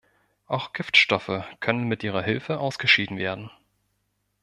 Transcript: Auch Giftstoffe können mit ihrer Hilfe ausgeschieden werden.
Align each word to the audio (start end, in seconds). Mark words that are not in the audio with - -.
Auch 0.47 0.73
Giftstoffe 0.73 1.43
können 1.59 1.83
mit 1.83 2.03
ihrer 2.03 2.23
Hilfe 2.23 2.59
ausgeschieden 2.59 3.19
werden. 3.19 3.51